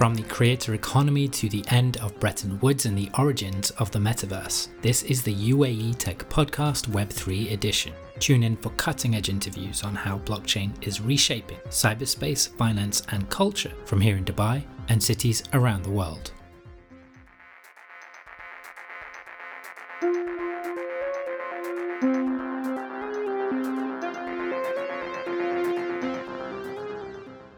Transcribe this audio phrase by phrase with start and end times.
[0.00, 3.98] From the creator economy to the end of Bretton Woods and the origins of the
[3.98, 7.92] metaverse, this is the UAE Tech Podcast Web3 edition.
[8.18, 13.74] Tune in for cutting edge interviews on how blockchain is reshaping cyberspace, finance, and culture
[13.84, 16.32] from here in Dubai and cities around the world.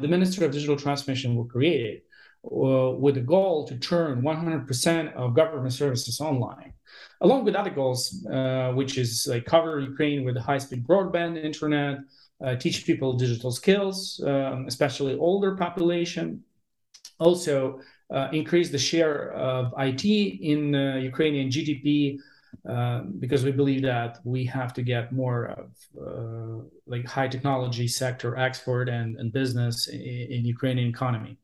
[0.01, 2.12] The Ministry of Digital Transformation were created uh,
[2.43, 6.73] with the goal to turn 100% of government services online,
[7.21, 11.99] along with other goals, uh, which is like cover Ukraine with high-speed broadband internet,
[12.45, 16.43] uh, teach people digital skills, um, especially older population.
[17.19, 17.81] Also,
[18.13, 22.19] uh, increase the share of IT in uh, Ukrainian GDP
[22.69, 27.89] um, because we believe that we have to get more of uh, like high technology
[27.89, 31.39] sector export and, and business in, in Ukrainian economy.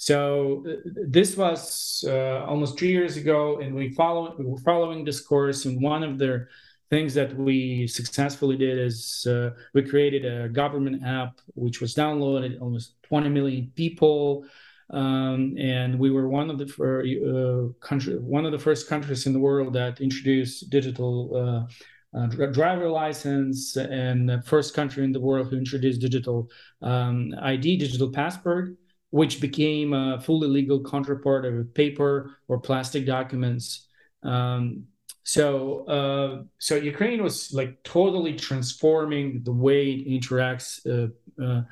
[0.00, 0.76] So uh,
[1.08, 5.66] this was uh, almost three years ago, and we follow we were following this course.
[5.66, 6.46] And one of the
[6.88, 12.58] things that we successfully did is uh, we created a government app which was downloaded
[12.62, 14.46] almost 20 million people.
[14.88, 19.34] Um, and we were one of the uh, country, one of the first countries in
[19.34, 21.68] the world that introduced digital
[22.14, 26.48] uh, uh, driver license, and the first country in the world who introduced digital
[26.80, 28.76] um, ID, digital passport
[29.10, 33.88] which became a fully legal counterpart of paper or plastic documents.
[34.22, 34.84] Um,
[35.24, 41.08] so, uh, so Ukraine was like totally transforming the way it interacts uh,
[41.42, 41.62] uh,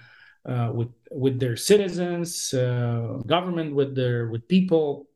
[0.49, 5.09] uh with with their citizens, uh, government with their with people,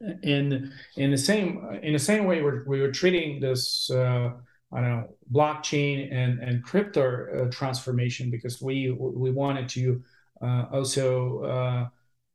[0.00, 3.90] and in the same in the same way we're, we were treating this.
[3.90, 4.32] Uh,
[4.72, 10.02] I don't know blockchain and and crypto transformation because we we wanted to
[10.40, 11.88] also uh,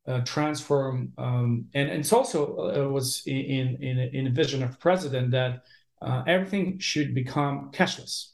[0.07, 5.31] uh, transform um, and, and, it's also was in, in in a vision of president
[5.31, 5.63] that
[6.27, 8.31] everything should become cashless.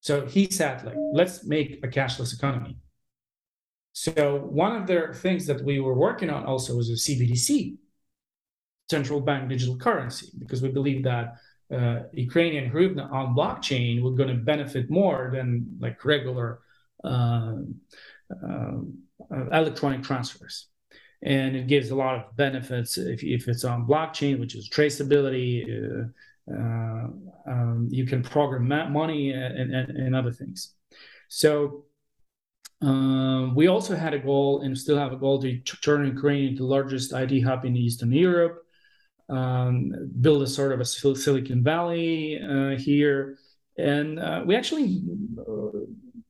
[0.00, 2.76] So he said, like, let's make a cashless economy.
[3.94, 7.78] So one of the things that we were working on also was a CBDC,
[8.90, 11.36] central bank digital currency, because we believe that
[11.72, 16.60] uh, Ukrainian hryvnia on blockchain were going to benefit more than like regular
[17.02, 17.54] uh, uh,
[19.52, 20.68] electronic transfers.
[21.22, 25.64] And it gives a lot of benefits if, if it's on blockchain, which is traceability.
[25.64, 26.08] Uh,
[26.52, 27.06] uh,
[27.46, 30.74] um, you can program money and, and, and other things.
[31.28, 31.84] So
[32.82, 36.62] um, we also had a goal and still have a goal to turn Ukraine into
[36.62, 38.62] the largest IT hub in Eastern Europe,
[39.30, 43.38] um, build a sort of a Silicon Valley uh, here.
[43.78, 45.02] And uh, we actually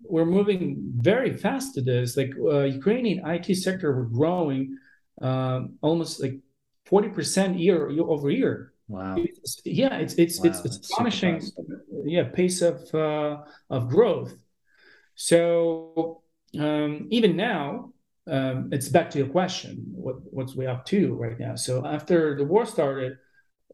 [0.09, 2.17] we're moving very fast to this.
[2.17, 4.77] Like uh, Ukrainian IT sector, we're growing
[5.21, 6.41] um, almost like
[6.85, 8.73] forty percent year, year over year.
[8.89, 9.17] Wow.
[9.19, 11.43] It's, yeah, it's it's wow, it's, it's astonishing.
[12.05, 14.35] Yeah, pace of uh, of growth.
[15.15, 16.23] So
[16.59, 17.93] um, even now,
[18.27, 19.85] um, it's back to your question.
[19.95, 21.55] What what's we up to right now?
[21.57, 23.19] So after the war started,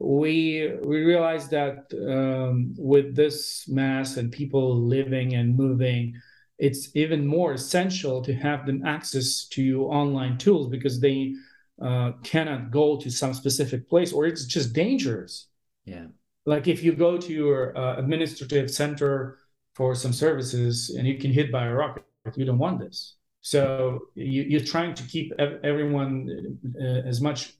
[0.01, 6.15] we we realized that um, with this mass and people living and moving,
[6.59, 11.35] it's even more essential to have them access to online tools because they
[11.83, 15.49] uh, cannot go to some specific place or it's just dangerous.
[15.85, 16.07] Yeah.
[16.47, 19.39] Like if you go to your uh, administrative center
[19.75, 22.05] for some services and you can hit by a rocket,
[22.37, 23.17] you don't want this.
[23.43, 27.55] So you, are trying to keep everyone uh, as much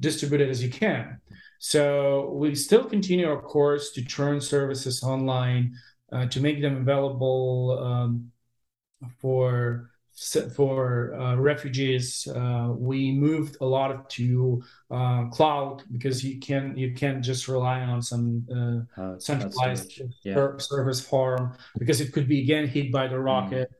[0.00, 1.20] distributed as you can.
[1.58, 5.74] So we still continue our course to turn services online,
[6.12, 8.30] uh, to make them available um,
[9.20, 9.90] for
[10.54, 12.26] for uh, refugees.
[12.26, 17.46] Uh, we moved a lot of to uh, cloud because you can you can't just
[17.48, 20.34] rely on some uh, centralized yeah.
[20.58, 23.24] service farm because it could be again hit by the mm.
[23.24, 23.70] rocket.
[23.70, 23.74] Mm.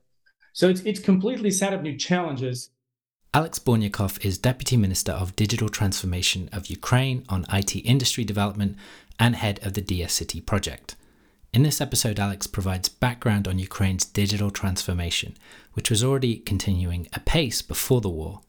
[0.52, 2.70] So it's it's completely set up new challenges.
[3.34, 8.75] Alex Bornyakov is Deputy Minister of Digital Transformation of Ukraine on IT industry development
[9.20, 10.96] and head of the Diia City project.
[11.52, 15.36] In this episode, Alex provides background on Ukraine's digital transformation,
[15.75, 18.40] which was already continuing apace before the war.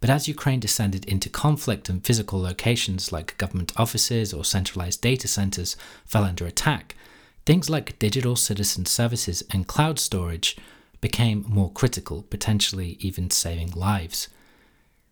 [0.00, 5.28] But as Ukraine descended into conflict and physical locations like government offices or centralized data
[5.28, 5.76] centers
[6.06, 6.96] fell under attack,
[7.44, 10.56] things like digital citizen services and cloud storage
[11.04, 14.28] became more critical, potentially even saving lives.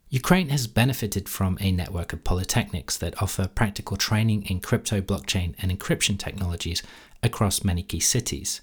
[0.09, 5.55] Ukraine has benefited from a network of polytechnics that offer practical training in crypto, blockchain,
[5.61, 6.83] and encryption technologies
[7.23, 8.63] across many key cities.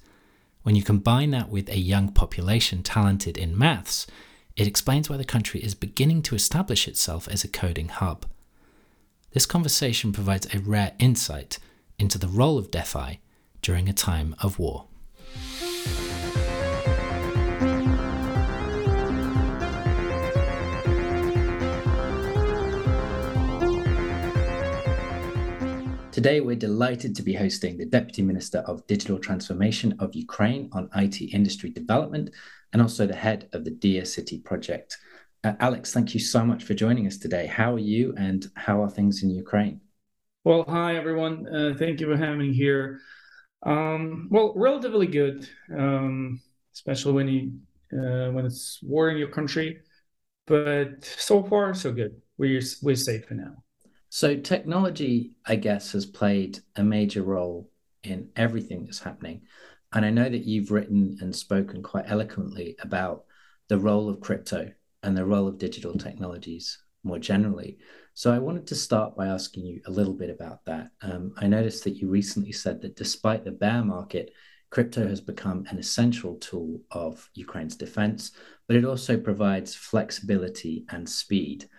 [0.63, 4.07] When you combine that with a young population talented in maths,
[4.55, 8.25] it explains why the country is beginning to establish itself as a coding hub.
[9.33, 11.59] This conversation provides a rare insight
[11.99, 13.19] into the role of DeFi
[13.61, 14.88] during a time of war.
[26.19, 30.89] Today, we're delighted to be hosting the Deputy Minister of Digital Transformation of Ukraine on
[30.93, 32.31] IT industry development
[32.73, 34.97] and also the head of the Diia City project.
[35.45, 37.45] Uh, Alex, thank you so much for joining us today.
[37.45, 39.79] How are you and how are things in Ukraine?
[40.43, 41.47] Well, hi, everyone.
[41.47, 42.99] Uh, thank you for having me here.
[43.63, 46.41] Um, well, relatively good, um,
[46.73, 47.43] especially when you
[47.97, 49.79] uh, when it's war in your country.
[50.47, 52.21] But so far, so good.
[52.37, 53.63] We're we're safe for now.
[54.09, 57.69] So technology, I guess, has played a major role
[58.03, 59.43] in everything that's happening.
[59.93, 63.25] And I know that you've written and spoken quite eloquently about
[63.67, 64.71] the role of crypto
[65.03, 67.77] and the role of digital technologies more generally.
[68.13, 70.89] So I wanted to start by asking you a little bit about that.
[71.01, 74.33] Um, I noticed that you recently said that despite the bear market,
[74.69, 78.31] crypto has become an essential tool of Ukraine's defense,
[78.67, 81.69] but it also provides flexibility and speed.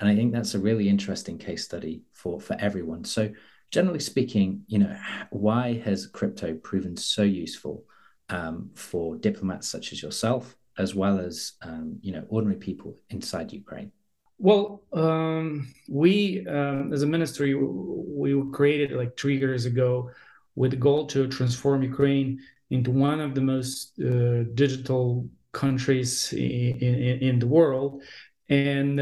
[0.00, 3.04] And I think that's a really interesting case study for, for everyone.
[3.04, 3.30] So,
[3.70, 4.96] generally speaking, you know,
[5.30, 7.84] why has crypto proven so useful
[8.28, 13.52] um, for diplomats such as yourself, as well as um, you know ordinary people inside
[13.52, 13.92] Ukraine?
[14.38, 20.10] Well, um, we um, as a ministry we were created like three years ago
[20.54, 22.40] with the goal to transform Ukraine
[22.70, 28.02] into one of the most uh, digital countries in, in, in, the world,
[28.48, 29.00] and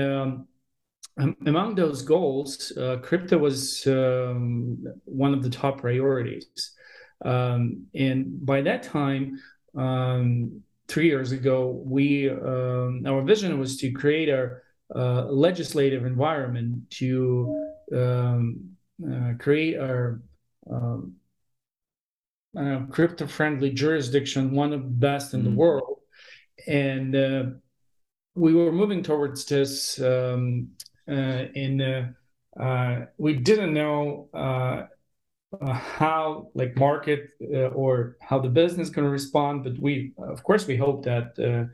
[1.18, 6.72] um, among those goals, uh, crypto was um, one of the top priorities.
[7.24, 9.40] Um, and by that time,
[9.74, 14.58] um, three years ago, we um, our vision was to create a,
[14.90, 18.76] a legislative environment to um,
[19.10, 20.20] uh, create our
[20.70, 20.98] uh,
[22.90, 25.50] crypto-friendly jurisdiction, one of the best in mm-hmm.
[25.50, 25.98] the world,
[26.66, 27.44] and uh,
[28.34, 30.68] we were moving towards this um,
[31.06, 32.12] in uh,
[32.60, 34.82] uh, we didn't know uh,
[35.72, 37.30] how like market
[37.74, 41.70] or how the business to respond, but we of course we hope that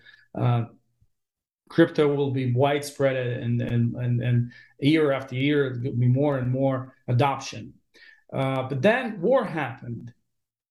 [1.69, 6.51] crypto will be widespread and and and, and year after year there'll be more and
[6.51, 7.73] more adoption.
[8.33, 10.13] Uh, but then war happened,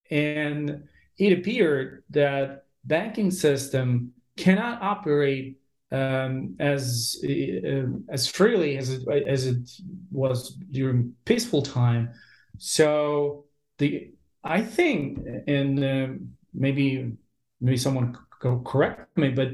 [0.09, 0.83] and
[1.17, 5.60] it appeared that banking system cannot operate
[5.91, 9.69] um, as uh, as freely as it, as it
[10.11, 12.09] was during peaceful time.
[12.57, 13.45] So
[13.77, 14.11] the
[14.43, 16.07] I think, and uh,
[16.53, 17.13] maybe
[17.59, 19.51] maybe someone go correct me, but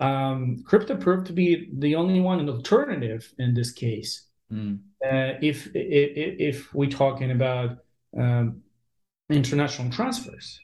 [0.00, 4.26] um, crypto proved to be the only one, an alternative in this case.
[4.50, 4.78] Mm.
[5.04, 7.78] Uh, if, if if we're talking about
[8.18, 8.62] um,
[9.28, 10.58] international transfers,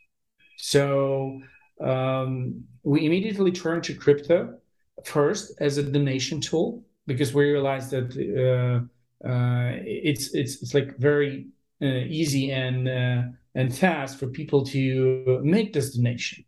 [0.57, 1.41] so
[1.81, 4.59] um, we immediately turned to crypto
[5.05, 8.85] first as a donation tool because we realized that uh,
[9.27, 11.47] uh, it's it's it's like very
[11.83, 13.23] uh, easy and uh,
[13.55, 16.45] and fast for people to make this donation.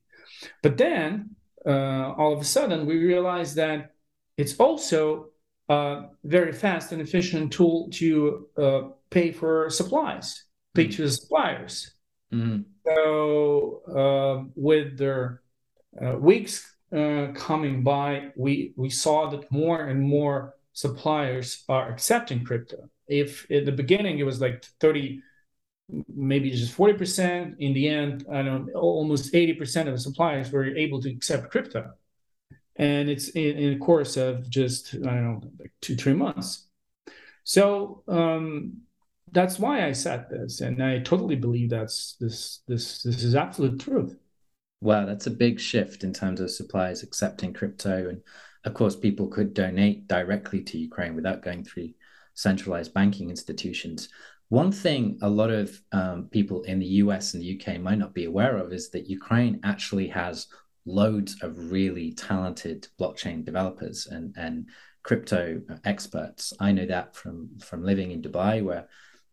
[0.62, 1.30] But then
[1.66, 3.94] uh, all of a sudden we realized that
[4.36, 5.28] it's also
[5.68, 10.44] a very fast and efficient tool to uh, pay for supplies,
[10.74, 10.92] pay mm-hmm.
[10.92, 11.92] to the suppliers.
[12.32, 12.62] Mm-hmm.
[12.84, 15.42] So with their
[16.18, 22.88] weeks uh, coming by, we we saw that more and more suppliers are accepting crypto.
[23.08, 25.20] If at the beginning it was like 30,
[26.14, 30.66] maybe just 40%, in the end, I don't know, almost 80% of the suppliers were
[30.76, 31.92] able to accept crypto.
[32.76, 36.68] And it's in, in a course of just, I don't know, like two, three months.
[37.42, 38.82] So um,
[39.32, 40.60] that's why I said this.
[40.60, 44.16] And I totally believe that's this this this is absolute truth.
[44.80, 48.08] Wow, that's a big shift in terms of suppliers accepting crypto.
[48.08, 48.22] And
[48.64, 51.90] of course, people could donate directly to Ukraine without going through
[52.34, 54.08] centralized banking institutions.
[54.50, 58.14] One thing a lot of um, people in the US and the UK might not
[58.14, 60.46] be aware of is that Ukraine actually has
[60.86, 64.66] loads of really talented blockchain developers and, and
[65.02, 66.52] crypto experts.
[66.60, 68.88] I know that from, from living in Dubai, where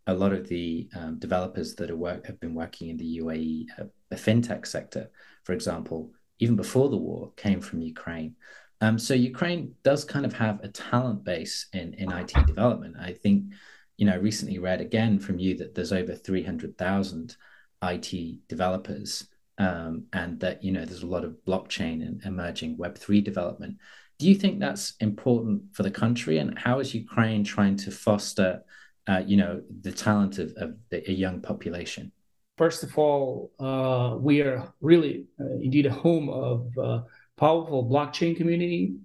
[0.08, 3.86] a lot of the um, developers that work, have been working in the UAE, uh,
[4.10, 5.10] the fintech sector,
[5.46, 8.36] for example, even before the war, came from Ukraine.
[8.82, 12.98] Um, so Ukraine does kind of have a talent base in, in IT development.
[13.00, 13.54] I think,
[13.98, 17.38] you know, I recently read again from you that there's over 300,000
[17.84, 23.24] IT developers um, and that, you know, there's a lot of blockchain and emerging Web3
[23.24, 23.78] development.
[24.20, 28.64] Do you think that's important for the country, and how is Ukraine trying to foster,
[29.08, 32.14] uh, you know, the talent of, of the, a young population?
[32.58, 37.02] First of all, uh, we are really uh, indeed a home of uh,
[37.38, 38.96] powerful blockchain community,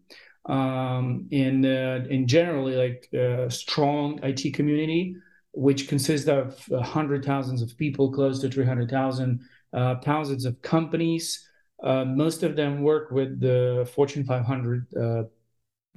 [0.47, 5.17] um, and uh, in generally like a uh, strong IT community,
[5.53, 9.41] which consists of hundred thousands of people, close to three hundred thousand,
[9.73, 11.47] thousands of companies.
[11.83, 15.23] Uh, most of them work with the Fortune 500 uh,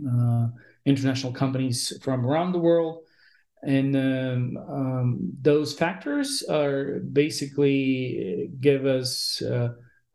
[0.07, 0.47] uh,
[0.85, 3.03] international companies from around the world.
[3.65, 9.69] And um, um, those factors are basically give us uh,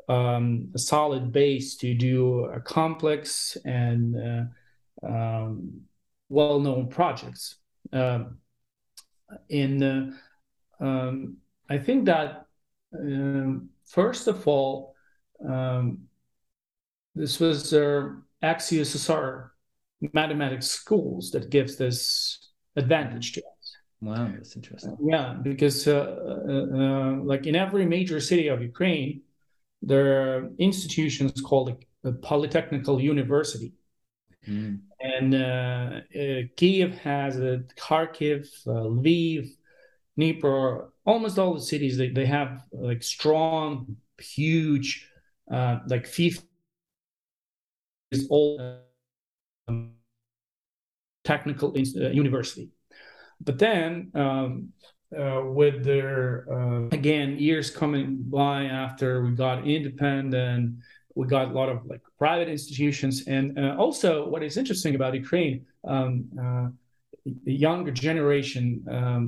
[0.08, 5.80] um, a solid base to do a complex and uh, um,
[6.28, 7.56] well-known projects.
[7.90, 8.38] Um,
[9.50, 10.14] and
[10.78, 11.36] um,
[11.70, 12.46] I think that
[13.86, 14.94] first of all,
[17.14, 18.10] this was uh,
[18.42, 19.50] Axios
[20.12, 22.47] mathematics schools that gives this
[22.78, 23.76] advantage to us.
[24.00, 24.96] Wow, that's interesting.
[25.02, 25.92] yeah, because uh,
[26.48, 29.22] uh, uh, like in every major city of Ukraine,
[29.82, 31.68] there are institutions called
[32.04, 33.72] a, a polytechnical university.
[34.46, 34.80] Mm.
[35.00, 39.48] And uh, uh, Kiev has a Kharkiv, Lviv,
[40.18, 45.08] Dnipro, almost all the cities they, they have like strong, huge
[45.50, 46.46] uh, like 50
[48.10, 48.60] years old
[49.68, 49.97] um,
[51.32, 52.66] technical uh, university.
[53.46, 54.72] But then, um,
[55.16, 58.06] uh, with their uh, again years coming
[58.42, 60.62] by after we got independent,
[61.14, 65.14] we got a lot of like private institutions, and uh, also what is interesting about
[65.14, 66.10] Ukraine, um,
[66.44, 66.66] uh,
[67.46, 68.64] the younger generation
[68.98, 69.22] um,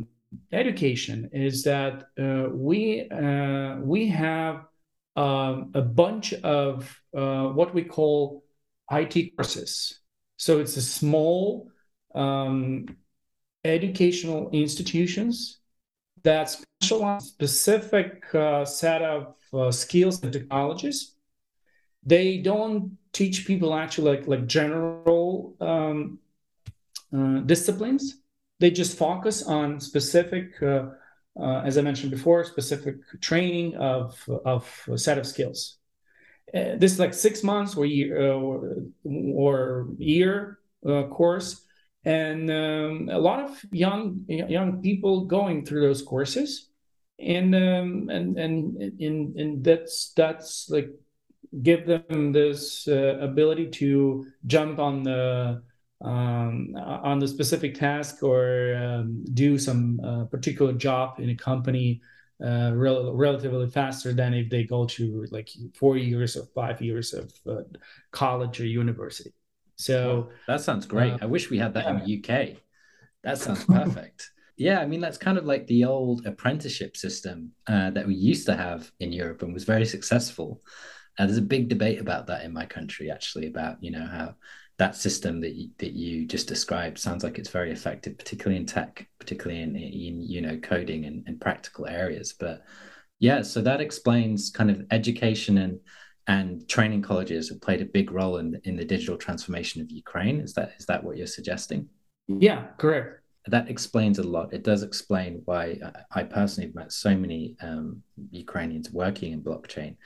[0.53, 3.09] education is that uh, we
[3.93, 4.55] we have
[5.17, 6.27] um, a bunch
[6.61, 6.73] of
[7.59, 8.45] what we call
[9.03, 9.73] IT courses.
[10.47, 11.71] So it's a small
[12.15, 12.87] um,
[13.65, 15.61] educational institutions
[16.23, 21.15] that specialize specific uh, set of uh, skills and technologies.
[22.05, 26.19] They don't teach people actually like like general um,
[27.17, 28.17] uh, disciplines.
[28.59, 30.91] They just focus on specific uh,
[31.39, 35.77] uh, as I mentioned before, specific training of of a set of skills.
[36.53, 40.59] Uh, this is like six months or year or, year
[41.11, 41.65] course,
[42.05, 46.71] and um, a lot of young young people going through those courses,
[47.19, 50.91] and um, and and and and that's that's like
[51.63, 55.63] give them this uh, ability to jump on the
[56.03, 62.01] um, on the specific task or um, do some uh, particular job in a company
[62.43, 67.13] uh, rel- relatively faster than if they go to like four years or five years
[67.13, 67.63] of uh,
[68.13, 69.31] college or university.
[69.81, 71.15] So that sounds great.
[71.15, 71.91] Uh, I wish we had that yeah.
[71.91, 72.57] in the UK.
[73.25, 74.31] That sounds perfect.
[74.57, 78.47] yeah, I mean that's kind of like the old apprenticeship system uh, that we used
[78.47, 80.61] to have in Europe and was very successful.
[81.19, 84.35] Uh, there's a big debate about that in my country, actually, about you know how
[84.77, 88.67] that system that you, that you just described sounds like it's very effective, particularly in
[88.67, 92.35] tech, particularly in, in you know coding and, and practical areas.
[92.39, 92.65] But
[93.19, 95.81] yeah, so that explains kind of education and
[96.27, 100.41] and training colleges have played a big role in in the digital transformation of Ukraine.
[100.41, 101.89] Is that is that what you're suggesting?
[102.29, 103.21] Yeah, correct.
[103.47, 104.53] That explains a lot.
[104.53, 105.79] It does explain why
[106.13, 109.97] I personally have met so many um, Ukrainians working in blockchain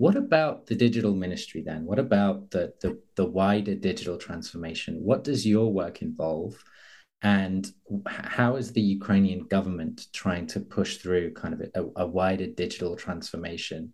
[0.00, 1.84] what about the digital ministry then?
[1.84, 4.94] What about the, the, the wider digital transformation?
[4.94, 6.54] What does your work involve?
[7.20, 7.70] And
[8.06, 12.96] how is the Ukrainian government trying to push through kind of a, a wider digital
[12.96, 13.92] transformation,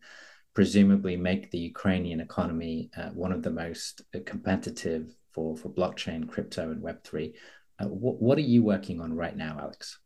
[0.57, 6.27] presumably make the Ukrainian economy uh, one of the most uh, competitive for, for blockchain,
[6.27, 7.35] crypto, and Web3?
[7.79, 9.99] Uh, what, what are you working on right now, Alex?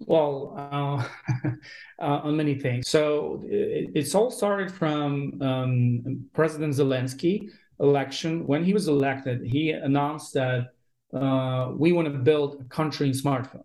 [0.00, 1.02] Well, uh,
[1.98, 2.88] uh, on many things.
[2.88, 7.48] So it, it's all started from um, President Zelensky
[7.80, 8.46] election.
[8.46, 10.74] When he was elected, he announced that
[11.14, 13.64] uh, we want to build a country in smartphone.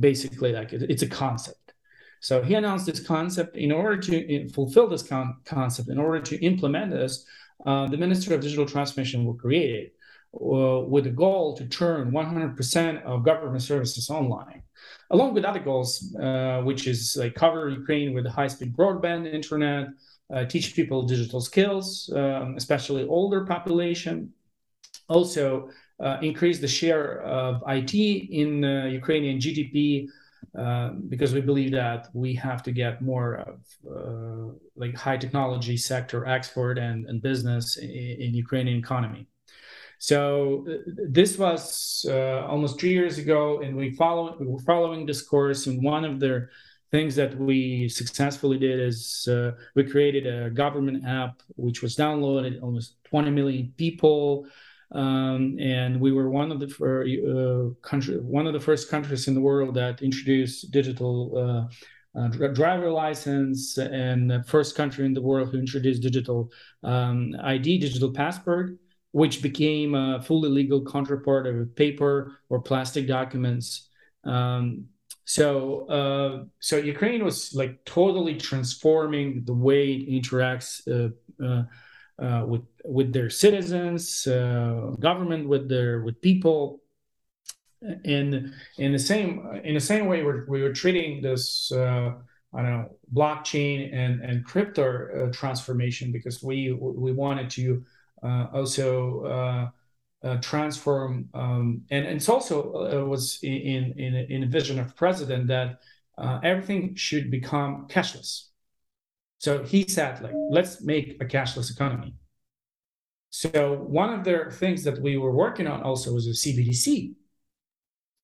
[0.00, 1.63] Basically, like it, it's a concept.
[2.24, 5.90] So he announced this concept in order to fulfill this con- concept.
[5.90, 7.26] In order to implement this,
[7.66, 9.92] uh, the Ministry of Digital Transformation will create
[10.34, 14.62] uh, with a goal to turn 100% of government services online
[15.10, 19.88] along with other goals, uh, which is like cover Ukraine with high-speed broadband internet,
[20.34, 24.32] uh, teach people digital skills, um, especially older population.
[25.08, 25.68] Also,
[26.00, 28.62] uh, increase the share of IT in
[29.00, 30.08] Ukrainian GDP
[30.58, 33.60] uh, because we believe that we have to get more of
[33.90, 39.26] uh, like high technology sector export and, and business in, in Ukrainian economy.
[39.98, 45.22] So this was uh, almost three years ago, and we follow we were following this
[45.22, 45.66] course.
[45.66, 46.48] And one of the
[46.90, 52.62] things that we successfully did is uh, we created a government app which was downloaded
[52.62, 54.46] almost 20 million people.
[54.94, 59.34] Um, and we were one of the uh, country, one of the first countries in
[59.34, 61.68] the world that introduced digital
[62.16, 66.48] uh, uh, driver license, and the first country in the world who introduced digital
[66.84, 68.78] um, ID, digital passport,
[69.10, 73.88] which became a fully legal counterpart of paper or plastic documents.
[74.22, 74.84] Um,
[75.24, 81.62] so, uh, so Ukraine was like totally transforming the way it interacts uh,
[82.20, 86.80] uh, uh, with with their citizens, uh, government with their with people,
[88.04, 92.12] and in the same in the same way we're, we were treating this uh,
[92.52, 97.84] I don't know blockchain and and crypto uh, transformation because we we wanted to
[98.22, 99.70] uh, also
[100.22, 105.48] uh, transform um, and, and it's also was in in in a vision of president
[105.48, 105.80] that
[106.42, 108.50] everything should become cashless
[109.44, 112.14] so he said, like, let's make a cashless economy.
[113.28, 117.12] So one of the things that we were working on also was a CBDC,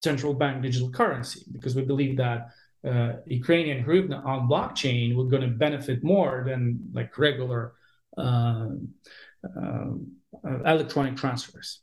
[0.03, 2.49] central bank digital currency, because we believe that
[2.91, 6.62] uh, Ukrainian hryvnia on blockchain were going to benefit more than
[6.95, 7.75] like regular
[8.17, 8.69] uh,
[9.45, 9.91] uh,
[10.65, 11.81] electronic transfers.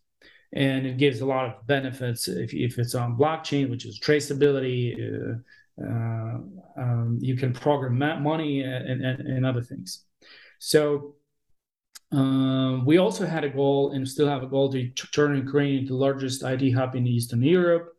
[0.53, 5.39] And it gives a lot of benefits if, if it's on blockchain, which is traceability,
[5.81, 6.38] uh, uh,
[6.81, 10.05] um, you can program money and, and, and other things.
[10.60, 11.15] So
[12.12, 15.93] um, we also had a goal and still have a goal to turn Ukraine into
[15.93, 17.93] the largest IT hub in Eastern Europe,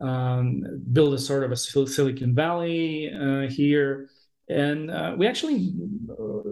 [0.00, 4.10] um, build a sort of a Silicon Valley uh, here.
[4.48, 5.74] And uh, we actually
[6.10, 6.50] uh,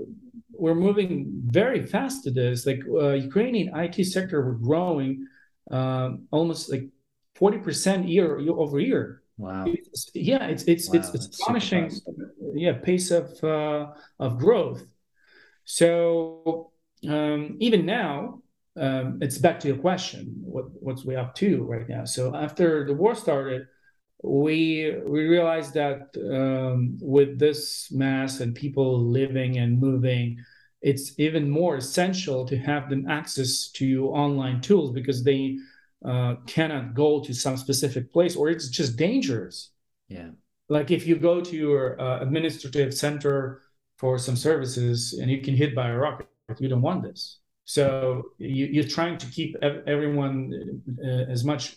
[0.52, 2.66] we're moving very fast to this.
[2.66, 5.26] Like uh, Ukrainian IT sector, we're growing
[5.70, 6.88] um, almost like
[7.38, 9.22] 40% year, year over year.
[9.38, 9.66] Wow.
[9.66, 11.90] It's, yeah, it's it's wow, it's astonishing.
[12.54, 14.86] Yeah, pace of uh, of growth.
[15.64, 16.72] So
[17.06, 18.42] um, even now,
[18.76, 20.34] um, it's back to your question.
[20.40, 22.04] What what's we up to right now?
[22.04, 23.66] So after the war started,
[24.22, 30.38] we we realized that um, with this mass and people living and moving,
[30.80, 35.58] it's even more essential to have them access to online tools because they
[36.04, 39.70] uh, cannot go to some specific place or it's just dangerous.
[40.08, 40.30] Yeah.
[40.68, 43.62] Like if you go to your uh, administrative center
[43.96, 46.28] for some services and you can hit by a rocket,
[46.58, 47.38] you don't want this.
[47.64, 51.76] So you, are trying to keep everyone uh, as much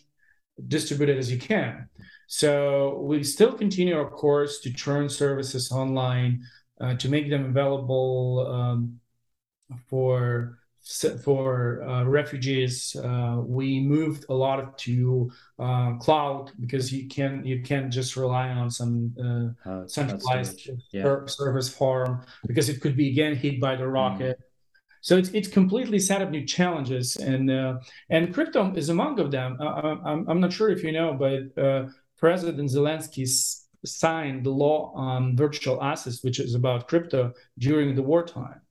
[0.68, 1.90] distributed as you can.
[2.28, 6.44] So we still continue our course to turn services online,
[6.80, 9.00] uh, to make them available um,
[9.88, 10.59] for
[11.24, 17.62] for uh, refugees, uh, we moved a lot to uh, cloud because you can you
[17.62, 21.26] can't just rely on some uh, uh, centralized yeah.
[21.28, 23.94] service farm because it could be again hit by the mm.
[23.94, 24.40] rocket.
[24.40, 24.44] Mm.
[25.02, 27.78] So it's it's completely set up new challenges, and uh,
[28.10, 29.58] and crypto is among of them.
[29.62, 31.56] I'm I'm not sure if you know, but
[32.18, 33.26] President Zelensky
[33.86, 38.62] signed the law on virtual assets, which is about crypto during the wartime.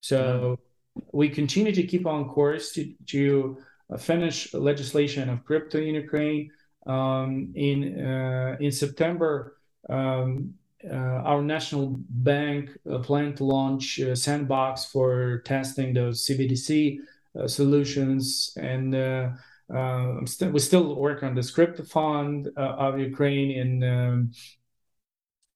[0.00, 0.56] So.
[0.58, 0.71] Mm
[1.12, 3.58] we continue to keep on course to, to
[3.92, 6.50] uh, finish legislation of crypto in Ukraine.
[6.86, 9.56] Um, in uh, in September,
[9.88, 10.54] um,
[10.90, 16.98] uh, our national bank uh, planned to launch a sandbox for testing those CBDC
[17.38, 19.30] uh, solutions, and uh,
[20.24, 24.32] st- we still work on the crypto fund of Ukraine in um,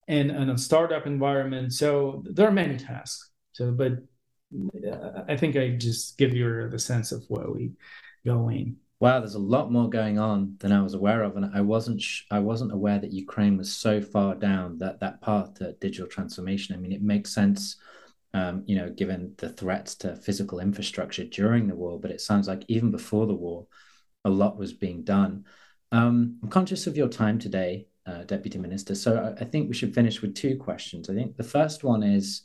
[0.08, 1.72] a startup environment.
[1.72, 3.30] So there are many tasks.
[3.52, 3.94] So, but
[5.28, 7.72] I think I just give you the sense of where we
[8.24, 8.76] going.
[8.98, 12.00] Wow, there's a lot more going on than I was aware of, and I wasn't
[12.00, 16.06] sh- I wasn't aware that Ukraine was so far down that that path to digital
[16.06, 16.74] transformation.
[16.74, 17.76] I mean, it makes sense,
[18.32, 22.00] um, you know, given the threats to physical infrastructure during the war.
[22.00, 23.66] But it sounds like even before the war,
[24.24, 25.44] a lot was being done.
[25.92, 28.94] Um, I'm conscious of your time today, uh, Deputy Minister.
[28.94, 31.10] So I, I think we should finish with two questions.
[31.10, 32.42] I think the first one is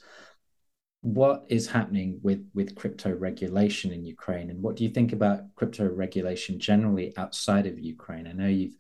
[1.01, 5.53] what is happening with with crypto regulation in Ukraine, and what do you think about
[5.55, 8.27] crypto regulation generally outside of Ukraine?
[8.27, 8.75] I know you've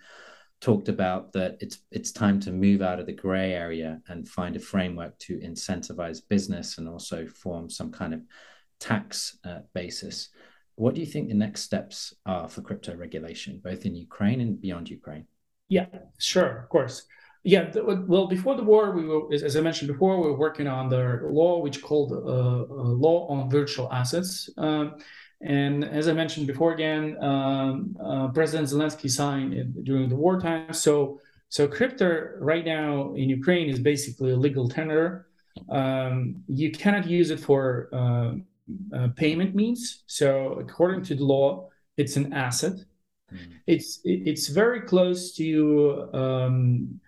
[0.59, 4.55] talked about that it's it's time to move out of the gray area and find
[4.55, 8.21] a framework to incentivize business and also form some kind of
[8.79, 10.29] tax uh, basis.
[10.75, 14.61] What do you think the next steps are for crypto regulation, both in Ukraine and
[14.61, 15.25] beyond Ukraine?
[15.69, 15.87] Yeah,
[16.19, 17.05] sure, of course.
[17.43, 20.89] Yeah, well, before the war, we were, as I mentioned before, we were working on
[20.89, 22.65] the law which called uh, uh,
[23.07, 24.95] law on virtual assets, um,
[25.41, 30.73] And as I mentioned before, again, um, uh, President Zelensky signed it during the wartime.
[30.73, 35.27] So, so crypto right now in Ukraine is basically a legal tender.
[35.69, 38.33] Um, you cannot use it for uh,
[38.95, 40.03] uh, payment means.
[40.05, 42.73] So, according to the law, it's an asset.
[43.33, 43.51] Mm-hmm.
[43.65, 46.99] It's it's very close to um,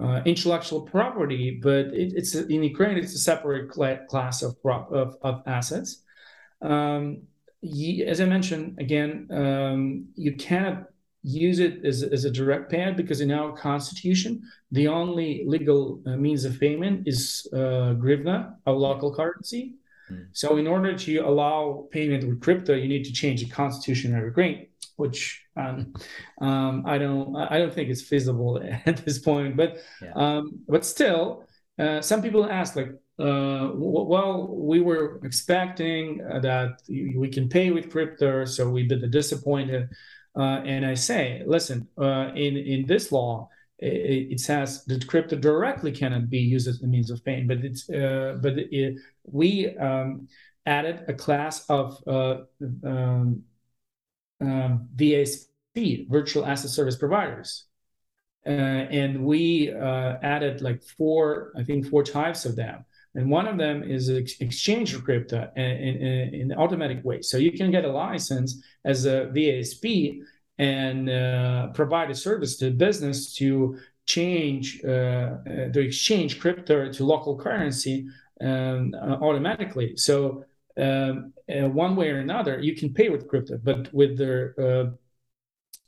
[0.00, 4.92] uh, intellectual property, but it, it's in Ukraine it's a separate cl- class of, prop,
[4.92, 6.02] of, of assets.
[6.62, 7.22] Um,
[8.06, 10.84] as I mentioned again, um, you cannot
[11.22, 16.16] use it as, as a direct payment because in our constitution, the only legal uh,
[16.16, 19.74] means of payment is uh, hryvnia, a local currency.
[20.10, 20.28] Mm.
[20.32, 24.24] So in order to allow payment with crypto, you need to change the constitution of
[24.24, 25.92] Ukraine, which um,
[26.40, 29.56] um, I don't I don't think it's feasible at this point.
[29.56, 30.12] But yeah.
[30.14, 31.44] um, but still,
[31.78, 37.70] uh, some people ask like, uh, well, we were expecting uh, that we can pay
[37.70, 39.88] with crypto, so we've been disappointed.
[40.36, 45.36] Uh, and I say, listen, uh, in in this law, it, it, says that crypto
[45.36, 49.76] directly cannot be used as a means of payment, but it's uh, but it, we
[49.76, 50.28] um,
[50.66, 53.42] added a class of um,
[54.40, 57.64] um, VASP, virtual asset service providers.
[58.46, 62.84] Uh, and we uh, added like four, I think four types of them.
[63.14, 67.22] And one of them is exchange crypto in, in, automatic way.
[67.22, 70.22] So you can get a license as a VASP
[70.58, 75.36] and uh, provide a service to business to change, uh, uh,
[75.72, 78.06] to exchange crypto to local currency
[78.40, 79.96] um, automatically.
[79.96, 80.44] So
[80.80, 84.90] um, uh, one way or another, you can pay with crypto, but with their uh,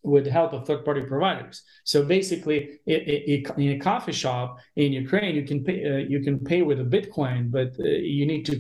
[0.05, 1.62] with the help of third-party providers.
[1.85, 6.20] So basically, it, it, in a coffee shop in Ukraine, you can pay uh, you
[6.20, 8.55] can pay with a Bitcoin, but uh, you need to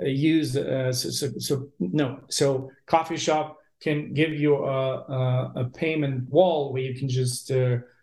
[0.00, 2.20] uh, use so, so, so, no.
[2.28, 7.50] So coffee shop can give you a, a, a payment wall where you can just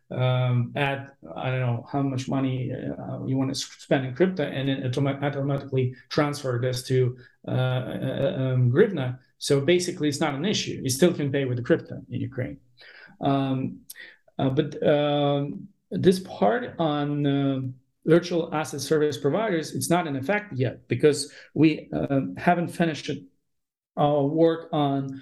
[0.10, 4.44] um, add I don't know how much money uh, you want to spend in crypto,
[4.44, 9.20] and then autom- automatically transfer this to uh, uh, um, hryvnia.
[9.38, 10.80] So basically, it's not an issue.
[10.84, 12.58] You still can pay with the crypto in Ukraine.
[13.22, 13.82] Um,
[14.40, 17.60] uh, but um, this part on uh,
[18.06, 23.10] virtual asset service providers, it's not in effect yet because we uh, haven't finished
[23.96, 25.22] our work on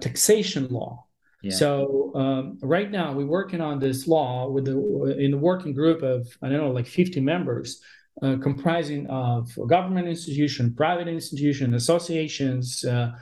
[0.00, 1.06] taxation law.
[1.42, 1.52] Yeah.
[1.52, 6.02] So um, right now we're working on this law with the in the working group
[6.02, 7.80] of I don't know like 50 members,
[8.22, 13.12] uh, comprising of government institution, private institution, associations, uh,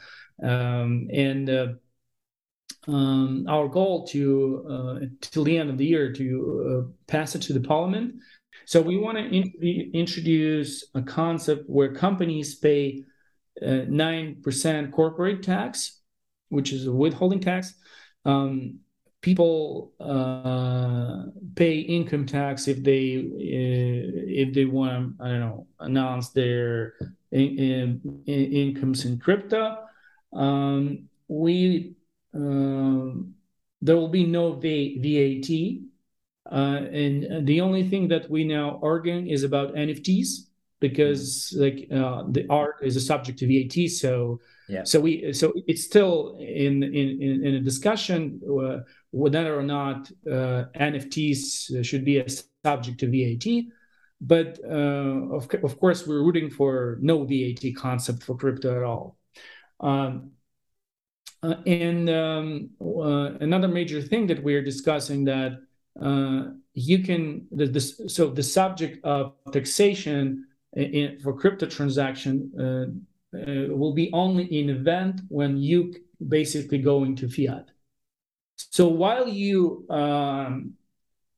[0.42, 1.66] um, and uh,
[2.86, 6.26] um, our goal to uh, till the end of the year to
[6.86, 8.14] uh, pass it to the parliament.
[8.64, 13.04] So we want to in- introduce a concept where companies pay
[13.64, 16.00] uh, nine percent corporate tax,
[16.48, 17.74] which is a withholding tax
[18.24, 18.80] um,
[19.20, 25.66] people uh, pay income tax if they uh, if they want to I don't know
[25.80, 26.94] announce their
[27.32, 29.78] in, in, incomes in crypto.
[30.32, 31.94] Um, we
[32.34, 33.22] uh,
[33.80, 39.28] there will be no v- VAT, uh, and the only thing that we now arguing
[39.28, 40.47] is about NFTs
[40.80, 44.84] because like uh, the art is a subject to VAT, so yeah.
[44.84, 50.64] So we so it's still in in in a discussion uh, whether or not uh,
[50.76, 52.26] NFTs should be a
[52.64, 53.72] subject to VAT.
[54.20, 59.16] But uh, of of course, we're rooting for no VAT concept for crypto at all.
[59.80, 60.32] Um,
[61.42, 65.52] uh, and um, uh, another major thing that we're discussing that
[66.02, 73.74] uh, you can the, this so the subject of taxation in, for crypto transaction uh,
[73.74, 75.94] will be only in event when you
[76.26, 77.70] basically go into fiat.
[78.56, 80.74] So while you um,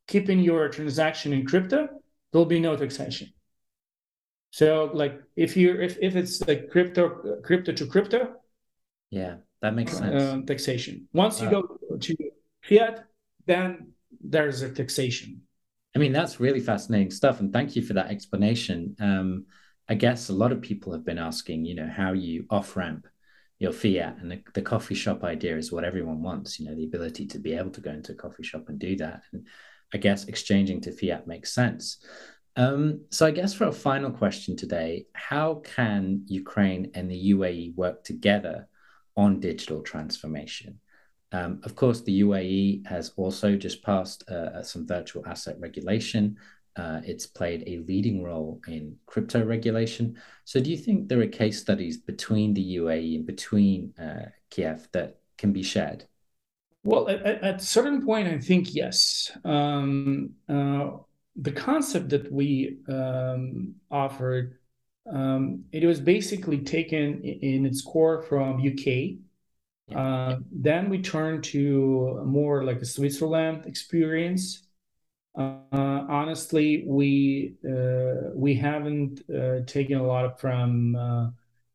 [0.06, 1.88] keeping your transaction in crypto,
[2.32, 3.32] there'll be no taxation.
[4.50, 8.34] So like if you if if it's like crypto crypto to crypto,
[9.10, 10.22] yeah, that makes sense.
[10.22, 11.08] Uh, taxation.
[11.12, 11.44] Once wow.
[11.44, 12.16] you go to
[12.62, 13.04] fiat,
[13.46, 15.42] then there's a taxation.
[15.94, 18.94] I mean, that's really fascinating stuff, and thank you for that explanation.
[19.00, 19.46] Um,
[19.88, 23.07] I guess a lot of people have been asking, you know, how you off ramp
[23.61, 26.85] your fiat and the, the coffee shop idea is what everyone wants, you know, the
[26.85, 29.22] ability to be able to go into a coffee shop and do that.
[29.33, 29.46] And
[29.92, 32.03] I guess exchanging to fiat makes sense.
[32.57, 37.74] Um, so I guess for a final question today, how can Ukraine and the UAE
[37.76, 38.66] work together
[39.16, 40.81] on digital transformation?
[41.32, 46.36] Um, of course, the UAE has also just passed uh, some virtual asset regulation
[46.76, 50.16] uh, it's played a leading role in crypto regulation.
[50.44, 54.88] So, do you think there are case studies between the UAE and between uh, Kiev
[54.92, 56.06] that can be shared?
[56.82, 59.30] Well, at, at a certain point, I think yes.
[59.44, 60.90] Um, uh,
[61.36, 64.58] the concept that we um, offered,
[65.12, 69.18] um, it was basically taken in its core from UK.
[69.94, 74.66] Uh, then we turn to more like a Switzerland experience.
[75.38, 80.94] Uh, honestly, we uh, we haven't uh, taken a lot from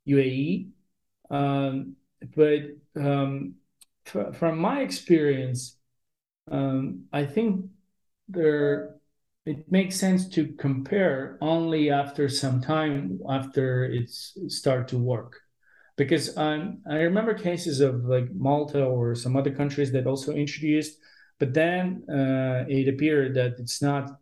[0.05, 0.67] UAE,
[1.31, 1.95] uh, um,
[2.35, 2.61] but
[2.95, 3.55] um,
[4.07, 5.77] f- from my experience,
[6.51, 7.65] um, I think
[8.29, 8.97] there
[9.45, 15.41] it makes sense to compare only after some time after it's start to work
[15.97, 20.97] because um, i remember cases of like malta or some other countries that also introduced
[21.39, 24.19] but then uh, it appeared that it's not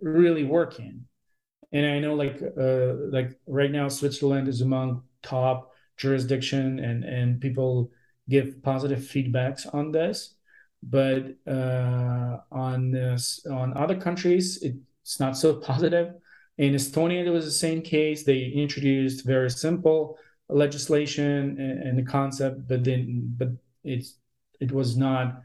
[0.00, 1.04] really working.
[1.72, 7.40] And i know like uh, like right now switzerland is among top jurisdiction and and
[7.40, 7.90] people
[8.28, 10.34] give positive feedbacks on this.
[10.82, 16.14] But uh, on this, on other countries it's not so positive.
[16.58, 18.22] In estonia there was the same case.
[18.22, 20.16] They introduced very simple
[20.48, 23.48] legislation and, the concept but then but
[23.82, 24.18] it's
[24.60, 25.42] it was not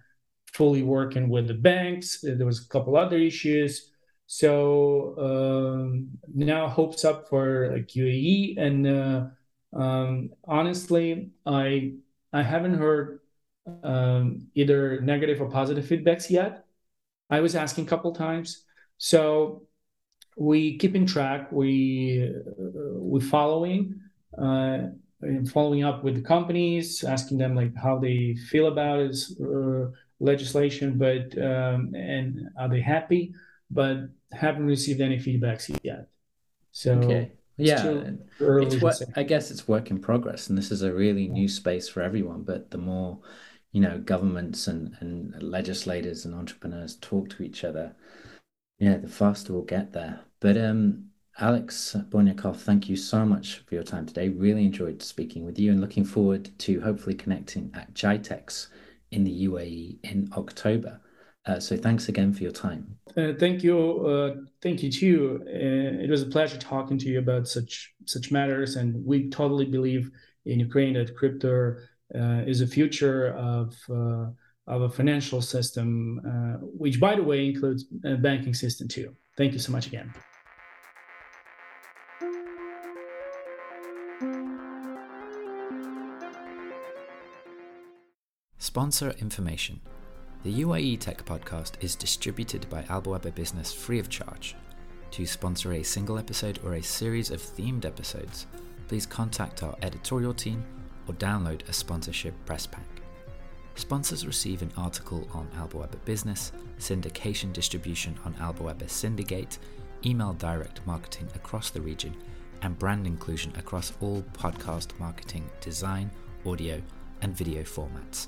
[0.53, 2.21] fully working with the banks.
[2.21, 3.91] There was a couple other issues.
[4.27, 9.25] So um, now hopes up for like UAE, and uh,
[9.73, 11.93] um, honestly, I
[12.31, 13.21] I haven't heard
[13.83, 16.65] um, either negative or positive feedbacks yet.
[17.31, 18.65] I was asking a couple times,
[18.97, 19.63] so
[20.37, 21.51] we keep in track.
[21.51, 23.99] We uh, we following.
[24.37, 24.89] Uh,
[25.51, 29.87] following up with the companies, asking them like how they feel about this uh,
[30.19, 33.33] legislation, but um, and are they happy?
[33.71, 36.09] But haven't received any feedbacks yet.
[36.71, 37.31] So okay.
[37.57, 41.47] yeah, it's what, I guess it's work in progress, and this is a really new
[41.47, 42.43] space for everyone.
[42.43, 43.19] But the more
[43.71, 47.95] you know, governments and and legislators and entrepreneurs talk to each other,
[48.79, 50.21] yeah, the faster we'll get there.
[50.39, 51.08] But um,
[51.41, 54.27] Alex Bornyakov, thank you so much for your time today.
[54.27, 58.67] Really enjoyed speaking with you and looking forward to hopefully connecting at GITEX
[59.11, 60.99] in the UAE in October.
[61.45, 62.97] Uh, so thanks again for your time.
[63.15, 65.41] Uh, thank you, uh, thank you too.
[65.47, 69.65] Uh, it was a pleasure talking to you about such such matters, and we totally
[69.65, 70.11] believe
[70.45, 71.77] in Ukraine that crypto
[72.13, 74.27] uh, is a future of uh,
[74.67, 76.19] of a financial system,
[76.77, 79.15] which, by the way, includes a banking system too.
[79.37, 80.13] Thank you so much again.
[88.71, 89.79] Sponsor information.
[90.43, 94.55] The UAE Tech Podcast is distributed by Albawaba Business free of charge.
[95.09, 98.45] To sponsor a single episode or a series of themed episodes,
[98.87, 100.63] please contact our editorial team
[101.07, 102.85] or download a sponsorship press pack.
[103.73, 109.57] Sponsors receive an article on Albawaba Business, syndication distribution on Albawaba Syndicate,
[110.05, 112.15] email direct marketing across the region,
[112.61, 116.11] and brand inclusion across all podcast marketing, design,
[116.45, 116.79] audio,
[117.23, 118.27] and video formats.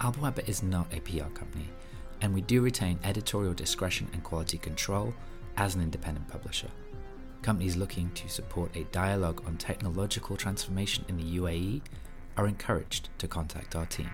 [0.00, 1.70] Albawaba is not a PR company,
[2.20, 5.14] and we do retain editorial discretion and quality control
[5.56, 6.68] as an independent publisher.
[7.42, 11.82] Companies looking to support a dialogue on technological transformation in the UAE
[12.36, 14.10] are encouraged to contact our team.